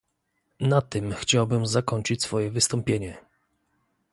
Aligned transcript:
Na 0.59 0.81
tym 0.81 1.13
chciałbym 1.13 1.65
zakończyć 1.65 2.23
swoje 2.23 2.51
wystąpienie 2.51 3.17